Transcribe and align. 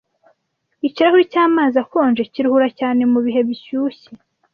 Ikirahuri 0.87 1.31
cyamazi 1.33 1.75
akonje 1.83 2.21
kiruhura 2.31 2.67
cyane 2.79 3.01
mubihe 3.11 3.41
bishyushye. 3.47 4.09